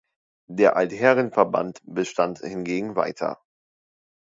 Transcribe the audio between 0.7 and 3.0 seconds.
Altherrenverband bestand hingegen